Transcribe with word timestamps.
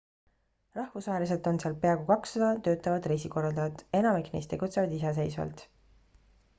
rahvusvaheliselt 0.77 1.49
on 1.51 1.59
seal 1.65 1.75
peaaegu 1.83 2.07
200 2.13 2.49
töötavat 2.69 3.09
reisikorraldajat 3.13 3.85
enamik 4.01 4.35
neist 4.37 4.53
tegutsevad 4.57 5.01
iseseisvalt 5.01 5.65